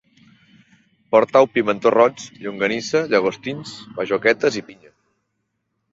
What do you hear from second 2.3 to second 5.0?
llonganissa, llagostins, bajoquetes i pinya